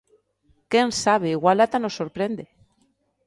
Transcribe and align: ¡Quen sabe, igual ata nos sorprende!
¡Quen 0.71 0.89
sabe, 1.03 1.27
igual 1.37 1.57
ata 1.63 1.77
nos 1.81 1.97
sorprende! 1.99 2.45